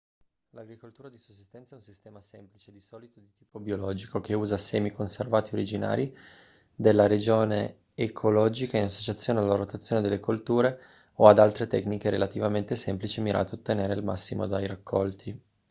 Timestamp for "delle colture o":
10.01-11.27